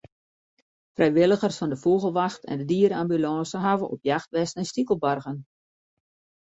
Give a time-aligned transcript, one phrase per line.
[0.95, 5.37] Frijwilligers fan de Fûgelwacht en de diere-ambulânse hawwe op jacht west nei stikelbargen.